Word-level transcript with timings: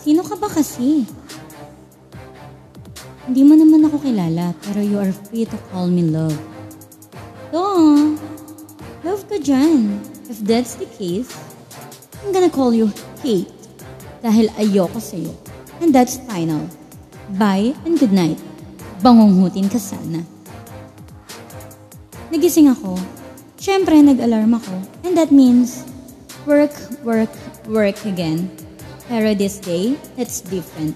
Sino 0.00 0.24
ka 0.24 0.32
ba 0.40 0.48
kasi? 0.48 1.04
Hindi 3.28 3.42
mo 3.44 3.52
naman 3.52 3.84
ako 3.84 4.00
kilala, 4.00 4.56
pero 4.64 4.80
you 4.80 4.96
are 4.96 5.12
free 5.12 5.44
to 5.44 5.60
call 5.68 5.92
me 5.92 6.02
love. 6.08 6.34
Oo, 7.52 8.16
love 9.04 9.22
ka 9.28 9.36
dyan. 9.36 10.00
If 10.32 10.40
that's 10.40 10.80
the 10.80 10.88
case, 10.96 11.28
I'm 12.24 12.32
gonna 12.32 12.48
call 12.48 12.72
you 12.72 12.88
hate 13.20 13.52
dahil 14.24 14.48
ayoko 14.56 14.96
sa'yo. 14.96 15.36
And 15.84 15.92
that's 15.92 16.20
final. 16.28 16.64
Bye 17.36 17.76
and 17.84 18.00
good 18.00 18.12
night. 18.12 18.40
Bangungutin 19.04 19.68
ka 19.68 19.80
sana. 19.80 20.24
Nagising 22.28 22.72
ako. 22.72 22.96
Siyempre, 23.60 24.00
nag-alarm 24.00 24.56
ako. 24.56 24.74
And 25.04 25.12
that 25.16 25.28
means, 25.28 25.84
work, 26.48 26.72
work, 27.04 27.32
work 27.68 27.96
again. 28.08 28.48
Pero 29.10 29.34
this 29.34 29.58
day, 29.58 29.98
it's 30.14 30.38
different. 30.38 30.94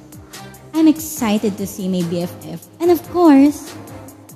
I'm 0.70 0.86
excited 0.86 1.58
to 1.58 1.66
see 1.66 1.90
my 1.90 2.06
BFF. 2.06 2.62
And 2.78 2.94
of 2.94 3.02
course, 3.10 3.74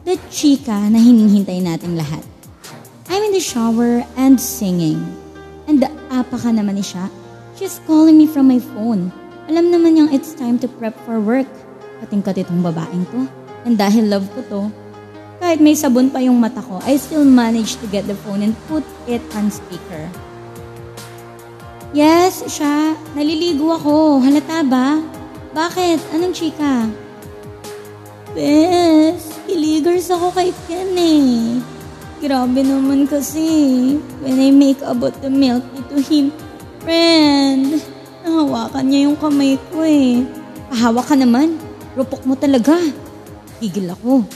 the 0.02 0.18
chika 0.34 0.90
na 0.90 0.98
hinihintay 0.98 1.62
nating 1.62 1.94
lahat. 1.94 2.26
I'm 3.06 3.22
in 3.30 3.38
the 3.38 3.38
shower 3.38 4.02
and 4.18 4.34
singing. 4.34 4.98
And 5.70 5.86
apa 6.10 6.42
ka 6.42 6.50
naman 6.50 6.74
ni 6.74 6.82
siya. 6.82 7.06
She's 7.54 7.78
calling 7.86 8.18
me 8.18 8.26
from 8.26 8.50
my 8.50 8.58
phone. 8.58 9.14
Alam 9.46 9.70
naman 9.70 9.94
niyang 9.94 10.10
it's 10.10 10.34
time 10.34 10.58
to 10.58 10.66
prep 10.66 10.98
for 11.06 11.22
work. 11.22 11.46
Kating-kat 12.02 12.50
itong 12.50 12.66
babaeng 12.66 13.06
to. 13.14 13.30
And 13.62 13.78
dahil 13.78 14.10
love 14.10 14.26
ko 14.34 14.40
to, 14.50 14.62
kahit 15.38 15.62
may 15.62 15.78
sabon 15.78 16.10
pa 16.10 16.18
yung 16.18 16.42
mata 16.42 16.66
ko, 16.66 16.82
I 16.82 16.98
still 16.98 17.22
managed 17.22 17.78
to 17.78 17.86
get 17.94 18.10
the 18.10 18.18
phone 18.26 18.42
and 18.42 18.58
put 18.66 18.82
it 19.06 19.22
on 19.38 19.54
speaker. 19.54 20.10
Yes, 21.96 22.44
siya. 22.44 22.92
Naliligo 23.16 23.72
ako. 23.72 24.20
Halata 24.20 24.60
ba? 24.60 25.00
Bakit? 25.56 26.12
Anong 26.12 26.36
chika? 26.36 26.84
Bes, 28.36 29.32
iligers 29.48 30.12
ako 30.12 30.28
kay 30.36 30.52
Ken 30.68 30.92
eh. 30.92 31.56
Grabe 32.20 32.60
naman 32.60 33.08
kasi. 33.08 33.96
When 34.20 34.36
I 34.36 34.52
make 34.52 34.84
about 34.84 35.16
the 35.24 35.32
milk 35.32 35.64
to 35.88 35.96
him, 36.04 36.28
friend, 36.84 37.80
nahawakan 38.20 38.84
niya 38.84 39.08
yung 39.08 39.16
kamay 39.16 39.56
ko 39.72 39.80
eh. 39.80 40.28
Pahawak 40.68 41.08
ka 41.08 41.16
naman. 41.16 41.56
Rupok 41.96 42.20
mo 42.28 42.36
talaga. 42.36 42.76
Gigil 43.64 43.88
ako. 43.88 44.28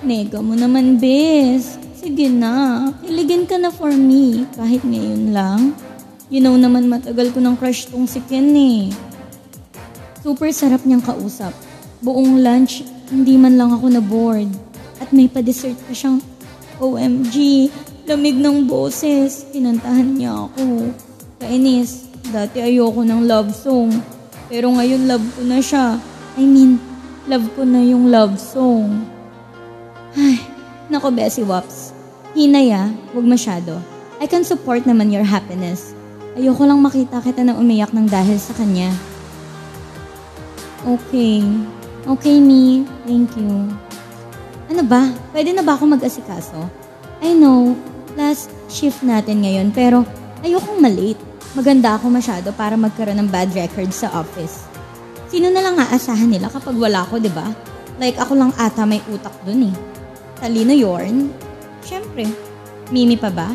Nega 0.00 0.40
mo 0.40 0.56
naman, 0.56 0.96
bes. 0.96 1.76
Sige 2.00 2.32
na. 2.32 2.88
Iligin 3.04 3.44
ka 3.44 3.60
na 3.60 3.68
for 3.68 3.92
me. 3.92 4.48
Kahit 4.56 4.80
ngayon 4.80 5.36
lang. 5.36 5.76
You 6.28 6.44
know 6.44 6.60
naman 6.60 6.92
matagal 6.92 7.32
ko 7.32 7.40
ng 7.40 7.56
crush 7.56 7.88
tong 7.88 8.04
si 8.04 8.20
Ken 8.28 8.52
eh. 8.52 8.92
Super 10.20 10.52
sarap 10.52 10.84
niyang 10.84 11.00
kausap. 11.00 11.56
Buong 12.04 12.44
lunch, 12.44 12.84
hindi 13.08 13.40
man 13.40 13.56
lang 13.56 13.72
ako 13.72 13.88
na 13.88 14.04
bored. 14.04 14.52
At 15.00 15.08
may 15.08 15.24
pa-dessert 15.24 15.80
pa 15.88 15.96
siyang 15.96 16.20
OMG, 16.84 17.32
lamig 18.04 18.36
ng 18.36 18.68
boses. 18.68 19.48
Kinantahan 19.56 20.20
niya 20.20 20.52
ako. 20.52 20.92
Kainis, 21.40 22.12
dati 22.28 22.60
ayoko 22.60 23.08
ng 23.08 23.24
love 23.24 23.48
song. 23.56 23.88
Pero 24.52 24.68
ngayon 24.68 25.08
love 25.08 25.24
ko 25.32 25.40
na 25.48 25.64
siya. 25.64 25.96
I 26.36 26.44
mean, 26.44 26.76
love 27.24 27.48
ko 27.56 27.64
na 27.64 27.80
yung 27.80 28.12
love 28.12 28.36
song. 28.36 29.00
Ay, 30.12 30.44
nako 30.92 31.08
Bessie 31.08 31.48
Wops. 31.48 31.96
Hinay 32.36 32.68
ah, 32.76 32.92
huwag 33.16 33.24
masyado. 33.24 33.80
I 34.20 34.28
can 34.28 34.44
support 34.44 34.84
naman 34.84 35.08
your 35.08 35.24
happiness. 35.24 35.96
Ayoko 36.38 36.62
lang 36.70 36.78
makita 36.78 37.18
kita 37.18 37.42
na 37.42 37.58
umiyak 37.58 37.90
ng 37.90 38.06
dahil 38.06 38.38
sa 38.38 38.54
kanya. 38.54 38.94
Okay. 40.86 41.42
Okay, 42.06 42.38
me. 42.38 42.86
Thank 43.02 43.34
you. 43.34 43.66
Ano 44.70 44.86
ba? 44.86 45.10
Pwede 45.34 45.50
na 45.50 45.66
ba 45.66 45.74
ako 45.74 45.98
mag-asikaso? 45.98 46.70
I 47.18 47.34
know, 47.34 47.74
last 48.14 48.54
shift 48.70 49.02
natin 49.02 49.42
ngayon, 49.42 49.74
pero 49.74 50.06
ayokong 50.46 50.78
malate. 50.78 51.18
Maganda 51.58 51.98
ako 51.98 52.06
masyado 52.06 52.54
para 52.54 52.78
magkaroon 52.78 53.18
ng 53.18 53.28
bad 53.34 53.50
record 53.58 53.90
sa 53.90 54.06
office. 54.14 54.70
Sino 55.26 55.50
na 55.50 55.58
lang 55.58 55.74
aasahan 55.74 56.30
nila 56.30 56.46
kapag 56.54 56.78
wala 56.78 57.02
ako, 57.02 57.18
di 57.18 57.34
ba? 57.34 57.50
Like 57.98 58.14
ako 58.14 58.38
lang 58.38 58.54
ata 58.54 58.86
may 58.86 59.02
utak 59.10 59.34
dun 59.42 59.74
eh. 59.74 59.74
Talino 60.38 60.70
yorn? 60.70 61.34
Siyempre. 61.82 62.30
Mimi 62.94 63.18
pa 63.18 63.26
ba? 63.26 63.50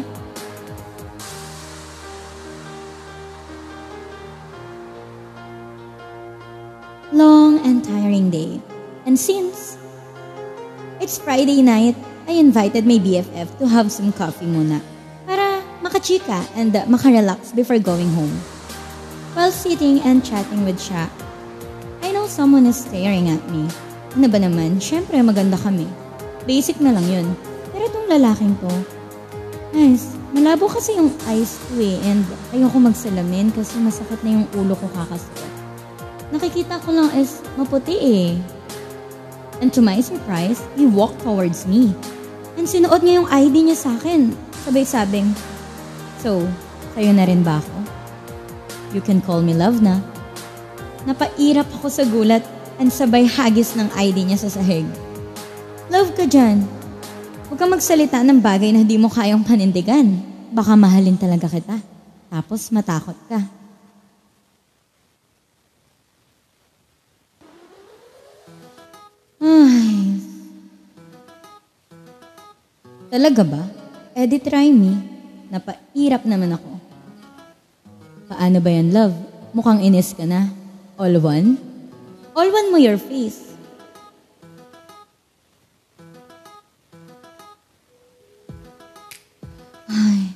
Long 7.13 7.61
and 7.61 7.85
tiring 7.85 8.33
day. 8.33 8.57
And 9.05 9.13
since 9.13 9.77
it's 10.97 11.21
Friday 11.21 11.61
night, 11.61 11.93
I 12.25 12.41
invited 12.41 12.89
my 12.89 12.97
BFF 12.97 13.53
to 13.61 13.69
have 13.69 13.93
some 13.93 14.09
coffee 14.17 14.49
muna 14.49 14.81
para 15.29 15.61
makachika 15.85 16.41
and 16.57 16.73
makarelax 16.89 17.53
before 17.53 17.77
going 17.77 18.09
home. 18.17 18.33
While 19.37 19.53
sitting 19.53 20.01
and 20.01 20.25
chatting 20.25 20.65
with 20.65 20.81
siya, 20.81 21.05
I 22.01 22.17
know 22.17 22.25
someone 22.25 22.65
is 22.65 22.81
staring 22.81 23.29
at 23.29 23.45
me. 23.45 23.69
Ano 24.17 24.25
ba 24.25 24.41
naman? 24.41 24.81
Siyempre 24.81 25.21
maganda 25.21 25.61
kami. 25.61 25.85
Basic 26.49 26.81
na 26.81 26.97
lang 26.97 27.05
yun. 27.05 27.37
Pero 27.69 27.93
itong 27.93 28.09
lalaking 28.09 28.57
to, 28.57 28.73
guys, 29.69 30.17
malabo 30.33 30.65
kasi 30.65 30.97
yung 30.97 31.13
eyes 31.29 31.61
ko 31.69 31.77
eh 31.77 32.01
and 32.09 32.25
ayoko 32.57 32.81
magsalamin 32.81 33.53
kasi 33.53 33.77
masakit 33.77 34.17
na 34.25 34.41
yung 34.41 34.49
ulo 34.57 34.73
ko 34.73 34.89
kakasuot. 34.97 35.52
Nakikita 36.33 36.81
ko 36.81 36.89
lang 36.89 37.13
is 37.13 37.45
maputi 37.53 37.93
eh. 38.01 38.29
And 39.61 39.69
to 39.77 39.85
my 39.85 40.01
surprise, 40.01 40.65
he 40.73 40.89
walked 40.89 41.21
towards 41.21 41.69
me. 41.69 41.93
And 42.57 42.65
sinuot 42.65 43.05
niya 43.05 43.21
yung 43.21 43.29
ID 43.29 43.55
niya 43.69 43.77
sa 43.77 43.93
akin. 43.93 44.33
Sabay-sabing, 44.65 45.29
So, 46.23 46.47
sa'yo 46.95 47.11
na 47.11 47.27
rin 47.27 47.43
ba 47.43 47.59
ako? 47.59 47.75
You 48.95 49.03
can 49.03 49.19
call 49.19 49.43
me 49.43 49.51
love 49.51 49.83
na. 49.83 49.99
Napairap 51.03 51.67
ako 51.67 51.91
sa 51.91 52.07
gulat 52.07 52.47
and 52.79 52.87
sabay 52.87 53.27
hagis 53.27 53.75
ng 53.75 53.91
ID 53.91 54.31
niya 54.31 54.39
sa 54.39 54.47
sahig. 54.47 54.87
Love 55.91 56.15
ka 56.15 56.23
dyan. 56.23 56.63
Huwag 57.51 57.59
kang 57.59 57.75
magsalita 57.75 58.23
ng 58.23 58.39
bagay 58.39 58.71
na 58.71 58.87
di 58.87 58.95
mo 58.95 59.11
kayang 59.11 59.43
panindigan. 59.43 60.15
Baka 60.55 60.79
mahalin 60.79 61.19
talaga 61.19 61.51
kita. 61.51 61.75
Tapos 62.31 62.71
matakot 62.71 63.19
ka. 63.27 63.62
Talaga 73.13 73.45
ba? 73.45 73.61
Eh 74.17 74.25
di 74.25 74.41
try 74.41 74.73
me. 74.73 74.97
Napairap 75.53 76.25
naman 76.25 76.49
ako. 76.49 76.81
Paano 78.25 78.57
ba 78.57 78.69
yan, 78.73 78.89
love? 78.89 79.13
Mukhang 79.53 79.85
inis 79.85 80.17
ka 80.17 80.25
na. 80.25 80.49
All 80.97 81.21
one? 81.21 81.61
All 82.33 82.49
one 82.49 82.73
mo 82.73 82.81
your 82.81 82.97
face. 82.97 83.53
Ay, 89.85 90.33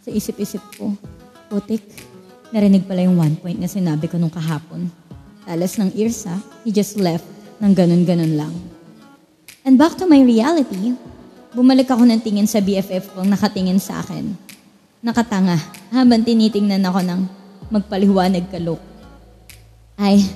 sa 0.00 0.08
isip-isip 0.08 0.64
ko, 0.80 0.96
putik, 1.52 1.84
narinig 2.48 2.88
pala 2.88 3.04
yung 3.04 3.20
one 3.20 3.36
point 3.36 3.60
na 3.60 3.68
sinabi 3.68 4.08
ko 4.08 4.16
nung 4.16 4.32
kahapon. 4.32 4.88
Talas 5.44 5.76
ng 5.76 5.92
ears 5.92 6.24
ha, 6.24 6.40
he 6.64 6.72
just 6.72 6.96
left 6.96 7.28
ng 7.60 7.76
ganun-ganun 7.76 8.32
lang. 8.32 8.54
And 9.68 9.76
back 9.76 10.00
to 10.00 10.08
my 10.08 10.24
reality, 10.24 10.96
bumalik 11.54 11.86
ako 11.86 12.02
ng 12.02 12.20
tingin 12.20 12.50
sa 12.50 12.58
BFF 12.58 13.14
kong 13.14 13.30
nakatingin 13.30 13.78
sa 13.78 14.02
akin. 14.02 14.34
Nakatanga 15.00 15.56
habang 15.94 16.26
tinitingnan 16.26 16.82
ako 16.82 17.00
ng 17.06 17.20
magpaliwanag 17.70 18.50
ka 18.50 18.58
look. 18.58 18.82
Ay, 19.94 20.26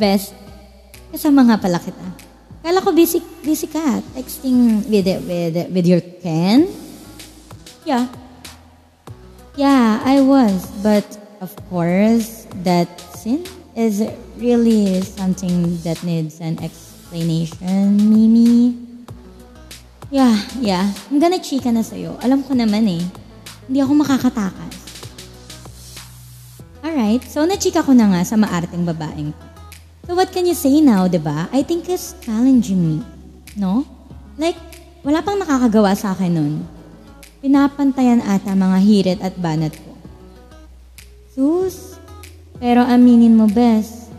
best, 0.00 0.32
kasama 1.12 1.44
nga 1.44 1.60
pala 1.60 1.76
kita. 1.76 2.06
Kala 2.64 2.80
ko 2.80 2.90
busy, 2.96 3.20
busy 3.44 3.68
ka, 3.68 4.00
texting 4.16 4.82
with, 4.88 5.06
with, 5.28 5.56
with 5.70 5.86
your 5.86 6.02
Ken? 6.24 6.66
Yeah. 7.84 8.08
Yeah, 9.54 10.00
I 10.04 10.20
was. 10.24 10.64
But 10.82 11.04
of 11.40 11.52
course, 11.68 12.46
that 12.62 12.88
sin 13.18 13.44
is 13.74 14.02
really 14.38 15.02
something 15.02 15.78
that 15.82 16.02
needs 16.06 16.38
an 16.38 16.62
explanation, 16.62 17.98
Mimi. 17.98 18.77
Yeah, 20.18 20.34
yeah. 20.58 20.86
I'm 21.14 21.22
gonna 21.22 21.38
chika 21.38 21.70
na 21.70 21.86
sa'yo. 21.86 22.18
Alam 22.18 22.42
ko 22.42 22.50
naman 22.50 22.90
eh. 22.90 23.06
Hindi 23.70 23.78
ako 23.78 24.02
makakatakas. 24.02 24.74
Alright, 26.82 27.22
so 27.22 27.46
nachika 27.46 27.86
ko 27.86 27.94
na 27.94 28.10
nga 28.10 28.26
sa 28.26 28.34
maarting 28.34 28.82
babaeng. 28.82 29.30
So 30.10 30.18
what 30.18 30.34
can 30.34 30.42
you 30.42 30.58
say 30.58 30.82
now, 30.82 31.06
ba? 31.06 31.46
I 31.54 31.62
think 31.62 31.86
it's 31.86 32.18
challenging 32.18 32.82
me. 32.82 32.98
No? 33.54 33.86
Like, 34.34 34.58
wala 35.06 35.22
pang 35.22 35.38
nakakagawa 35.38 35.94
sa 35.94 36.18
akin 36.18 36.34
nun. 36.34 36.54
Pinapantayan 37.38 38.18
ata 38.26 38.58
mga 38.58 38.78
hirit 38.82 39.20
at 39.22 39.38
banat 39.38 39.78
ko. 39.78 39.94
Sus, 41.30 41.94
Pero 42.58 42.82
aminin 42.82 43.38
mo, 43.38 43.46
bes. 43.46 44.10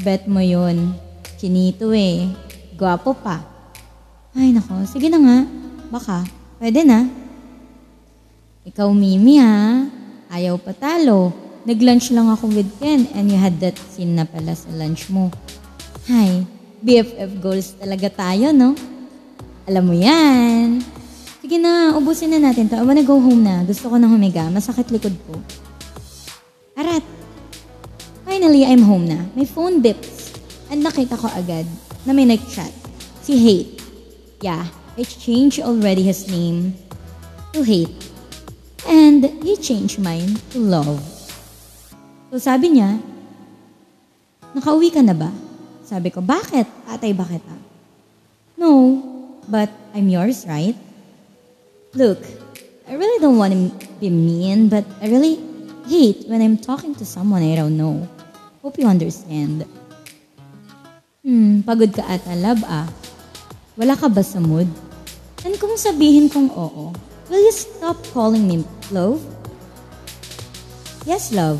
Bet 0.00 0.24
mo 0.24 0.40
yun. 0.40 0.96
Chinito 1.36 1.92
eh. 1.92 2.32
Gwapo 2.80 3.12
pa. 3.12 3.53
Ay, 4.34 4.50
nako. 4.50 4.82
Sige 4.90 5.06
na 5.06 5.22
nga. 5.22 5.38
Baka. 5.94 6.26
Pwede 6.58 6.82
na. 6.82 7.06
Ikaw, 8.66 8.90
Mimi, 8.90 9.38
ha? 9.38 9.86
Ayaw 10.26 10.58
patalo. 10.58 11.30
Nag-lunch 11.62 12.10
lang 12.10 12.26
ako 12.28 12.50
with 12.50 12.68
Ken 12.82 13.06
and 13.14 13.30
you 13.30 13.38
had 13.38 13.56
that 13.62 13.78
scene 13.94 14.18
na 14.18 14.26
pala 14.26 14.52
sa 14.52 14.68
lunch 14.74 15.06
mo. 15.08 15.30
Hay, 16.10 16.44
BFF 16.82 17.30
goals 17.40 17.78
talaga 17.78 18.10
tayo, 18.10 18.50
no? 18.50 18.74
Alam 19.64 19.84
mo 19.88 19.94
yan. 19.96 20.82
Sige 21.40 21.56
na, 21.56 21.94
ubusin 21.94 22.34
na 22.34 22.42
natin 22.42 22.66
to. 22.68 22.76
I 22.76 22.84
wanna 22.84 23.06
go 23.06 23.16
home 23.16 23.46
na. 23.46 23.62
Gusto 23.62 23.88
ko 23.88 23.96
na 23.96 24.10
humiga. 24.10 24.50
Masakit 24.50 24.90
likod 24.90 25.14
ko. 25.24 25.38
Arat. 26.74 27.06
Finally, 28.26 28.66
I'm 28.66 28.82
home 28.82 29.06
na. 29.06 29.22
My 29.38 29.46
phone 29.46 29.78
bips. 29.78 30.36
And 30.72 30.82
nakita 30.82 31.14
ko 31.20 31.30
agad 31.30 31.68
na 32.02 32.16
may 32.16 32.26
nag-chat. 32.26 32.72
Si 33.22 33.38
Hate. 33.38 33.83
Yeah, 34.44 34.68
I 35.00 35.08
changed 35.08 35.56
already 35.64 36.04
his 36.04 36.28
name 36.28 36.76
to 37.56 37.64
Hate. 37.64 37.96
And 38.84 39.24
he 39.40 39.56
changed 39.56 39.96
mine 39.96 40.36
to 40.52 40.60
Love. 40.60 41.00
So 42.28 42.36
sabi 42.36 42.76
niya, 42.76 43.00
nakauwi 44.52 44.92
ka 44.92 45.00
na 45.00 45.16
ba? 45.16 45.32
Sabi 45.80 46.12
ko, 46.12 46.20
bakit? 46.20 46.68
Atay, 46.84 47.16
bakit 47.16 47.40
ah? 47.48 47.56
No, 48.60 48.68
but 49.48 49.72
I'm 49.96 50.12
yours, 50.12 50.44
right? 50.44 50.76
Look, 51.96 52.20
I 52.84 53.00
really 53.00 53.24
don't 53.24 53.40
want 53.40 53.56
to 53.56 53.72
be 53.96 54.12
mean, 54.12 54.68
but 54.68 54.84
I 55.00 55.08
really 55.08 55.40
hate 55.88 56.28
when 56.28 56.44
I'm 56.44 56.60
talking 56.60 56.92
to 57.00 57.08
someone 57.08 57.40
I 57.40 57.56
don't 57.56 57.80
know. 57.80 58.04
Hope 58.60 58.76
you 58.76 58.84
understand. 58.92 59.64
Hmm, 61.24 61.64
pagod 61.64 61.96
ka 61.96 62.04
ata, 62.04 62.36
love 62.36 62.60
ah. 62.68 62.92
Wala 63.74 63.98
ka 63.98 64.06
ba 64.06 64.22
sa 64.22 64.38
mood? 64.38 64.70
And 65.42 65.58
kung 65.58 65.74
sabihin 65.74 66.30
kong 66.30 66.46
oo, 66.54 66.94
will 67.26 67.42
you 67.42 67.50
stop 67.50 67.98
calling 68.14 68.46
me 68.46 68.62
love? 68.94 69.18
Yes, 71.02 71.34
love. 71.34 71.58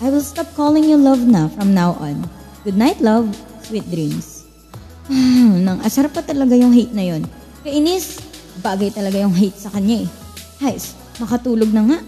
I 0.00 0.08
will 0.08 0.24
stop 0.24 0.48
calling 0.56 0.88
you 0.88 0.96
love 0.96 1.20
na 1.20 1.52
from 1.52 1.76
now 1.76 1.92
on. 2.00 2.24
Good 2.64 2.80
night, 2.80 3.04
love. 3.04 3.28
Sweet 3.68 3.84
dreams. 3.92 4.48
Hmm, 5.12 5.60
nang 5.60 5.84
asar 5.84 6.08
pa 6.08 6.24
talaga 6.24 6.56
yung 6.56 6.72
hate 6.72 6.96
na 6.96 7.04
yon. 7.04 7.28
Kainis, 7.60 8.16
bagay 8.64 8.88
talaga 8.88 9.20
yung 9.20 9.36
hate 9.36 9.60
sa 9.60 9.68
kanya 9.68 10.02
eh. 10.02 10.08
Guys, 10.56 10.96
makatulog 11.20 11.68
na 11.68 11.82
nga. 11.84 11.98